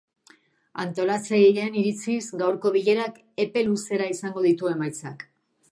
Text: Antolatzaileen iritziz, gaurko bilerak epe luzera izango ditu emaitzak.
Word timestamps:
Antolatzaileen 0.83 1.77
iritziz, 1.81 2.17
gaurko 2.43 2.73
bilerak 2.79 3.21
epe 3.45 3.65
luzera 3.69 4.11
izango 4.17 4.47
ditu 4.49 4.73
emaitzak. 4.75 5.31